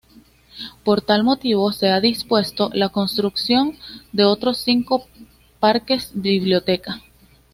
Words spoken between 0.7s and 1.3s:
Por tal